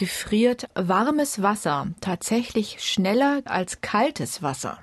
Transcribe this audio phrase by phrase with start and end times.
[0.00, 4.78] gefriert warmes Wasser tatsächlich schneller als kaltes Wasser?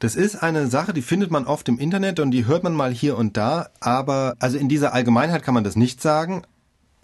[0.00, 2.92] Das ist eine Sache, die findet man oft im Internet und die hört man mal
[2.92, 6.42] hier und da, aber also in dieser Allgemeinheit kann man das nicht sagen.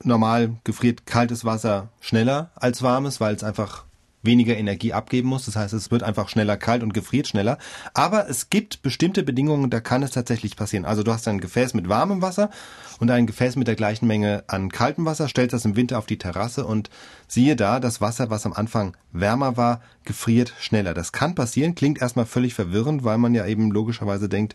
[0.03, 3.87] Normal gefriert kaltes Wasser schneller als warmes, weil es einfach
[4.23, 5.47] weniger Energie abgeben muss.
[5.47, 7.59] Das heißt, es wird einfach schneller kalt und gefriert schneller.
[7.95, 10.85] Aber es gibt bestimmte Bedingungen, da kann es tatsächlich passieren.
[10.85, 12.51] Also du hast ein Gefäß mit warmem Wasser
[12.99, 16.07] und ein Gefäß mit der gleichen Menge an kaltem Wasser, stellst das im Winter auf
[16.07, 16.91] die Terrasse und
[17.27, 20.95] siehe da, das Wasser, was am Anfang wärmer war, gefriert schneller.
[20.95, 24.55] Das kann passieren, klingt erstmal völlig verwirrend, weil man ja eben logischerweise denkt,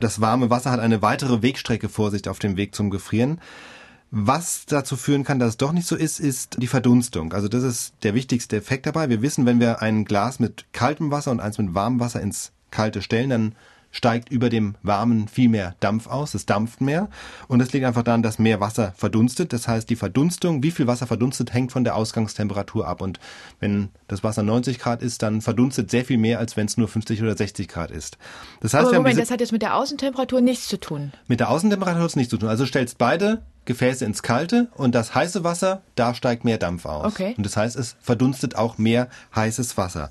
[0.00, 3.40] das warme Wasser hat eine weitere Wegstrecke vor sich auf dem Weg zum Gefrieren.
[4.10, 7.32] Was dazu führen kann, dass es doch nicht so ist, ist die Verdunstung.
[7.34, 9.10] Also das ist der wichtigste Effekt dabei.
[9.10, 12.52] Wir wissen, wenn wir ein Glas mit kaltem Wasser und eins mit warmem Wasser ins
[12.70, 13.54] Kalte stellen, dann
[13.90, 17.08] steigt über dem Warmen viel mehr Dampf aus, es dampft mehr
[17.48, 19.52] und das liegt einfach daran, dass mehr Wasser verdunstet.
[19.52, 23.18] Das heißt, die Verdunstung, wie viel Wasser verdunstet, hängt von der Ausgangstemperatur ab und
[23.60, 26.88] wenn das Wasser 90 Grad ist, dann verdunstet sehr viel mehr, als wenn es nur
[26.88, 28.18] 50 oder 60 Grad ist.
[28.60, 31.12] Das heißt, Aber Moment, das hat jetzt mit der Außentemperatur nichts zu tun.
[31.26, 32.48] Mit der Außentemperatur hat es nichts zu tun.
[32.48, 37.12] Also stellst beide Gefäße ins Kalte und das heiße Wasser, da steigt mehr Dampf aus.
[37.12, 37.34] Okay.
[37.36, 40.10] Und das heißt, es verdunstet auch mehr heißes Wasser.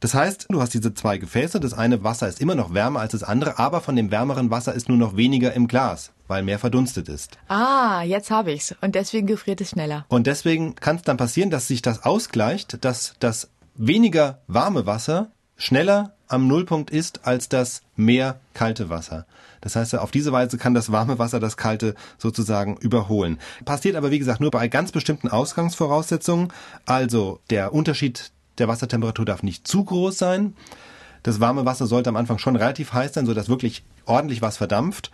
[0.00, 3.12] Das heißt, du hast diese zwei Gefäße, das eine Wasser ist immer noch wärmer als
[3.12, 6.58] das andere, aber von dem wärmeren Wasser ist nur noch weniger im Glas, weil mehr
[6.58, 7.36] verdunstet ist.
[7.48, 10.06] Ah, jetzt habe ich's und deswegen gefriert es schneller.
[10.08, 15.30] Und deswegen kann es dann passieren, dass sich das ausgleicht, dass das weniger warme Wasser
[15.60, 19.26] schneller am Nullpunkt ist als das mehr kalte Wasser.
[19.60, 23.38] Das heißt, auf diese Weise kann das warme Wasser das kalte sozusagen überholen.
[23.64, 26.52] Passiert aber, wie gesagt, nur bei ganz bestimmten Ausgangsvoraussetzungen.
[26.86, 30.54] Also der Unterschied der Wassertemperatur darf nicht zu groß sein.
[31.22, 35.10] Das warme Wasser sollte am Anfang schon relativ heiß sein, sodass wirklich ordentlich was verdampft.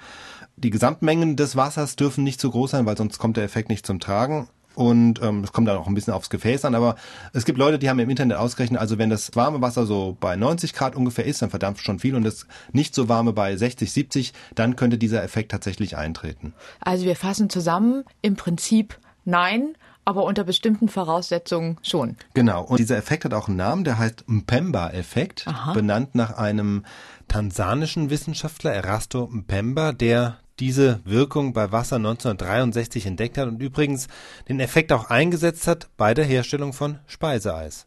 [0.56, 3.84] Die Gesamtmengen des Wassers dürfen nicht zu groß sein, weil sonst kommt der Effekt nicht
[3.84, 4.48] zum Tragen.
[4.76, 6.96] Und ähm, es kommt dann auch ein bisschen aufs Gefäß an, aber
[7.32, 10.36] es gibt Leute, die haben im Internet ausgerechnet, also wenn das warme Wasser so bei
[10.36, 13.90] 90 Grad ungefähr ist, dann verdampft schon viel und das nicht so warme bei 60,
[13.90, 16.52] 70, dann könnte dieser Effekt tatsächlich eintreten.
[16.80, 19.74] Also wir fassen zusammen, im Prinzip nein,
[20.04, 22.16] aber unter bestimmten Voraussetzungen schon.
[22.34, 22.62] Genau.
[22.62, 26.84] Und dieser Effekt hat auch einen Namen, der heißt Mpemba-Effekt, benannt nach einem
[27.28, 34.08] tansanischen Wissenschaftler, Erasto Mpemba, der diese Wirkung bei Wasser 1963 entdeckt hat und übrigens
[34.48, 37.84] den Effekt auch eingesetzt hat bei der Herstellung von Speiseeis.